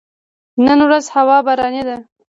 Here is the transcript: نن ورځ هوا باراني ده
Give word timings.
نن 0.65 0.79
ورځ 0.87 1.05
هوا 1.15 1.37
باراني 1.45 1.83
ده 1.87 1.97